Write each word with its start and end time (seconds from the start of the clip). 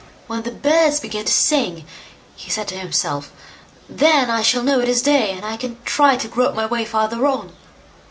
"When 0.25 0.41
the 0.41 0.49
birds 0.49 0.99
begin 0.99 1.25
to 1.25 1.31
sing", 1.31 1.85
he 2.35 2.49
said 2.49 2.67
to 2.69 2.75
himself, 2.75 3.31
"then 3.87 4.31
I 4.31 4.41
shall 4.41 4.63
know 4.63 4.79
it 4.79 4.89
is 4.89 5.03
day, 5.03 5.29
and 5.29 5.45
I 5.45 5.57
can 5.57 5.77
try 5.85 6.15
to 6.15 6.27
grope 6.27 6.55
my 6.55 6.65
way 6.65 6.85
farther 6.85 7.27
on." 7.27 7.51